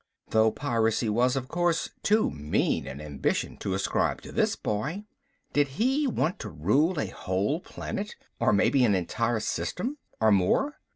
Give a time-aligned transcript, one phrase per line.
[0.31, 5.05] Though piracy was, of course, too mean an ambition to ascribe to this boy.
[5.53, 9.99] Did he want to rule a whole planet or maybe an entire system?
[10.19, 10.79] Or more?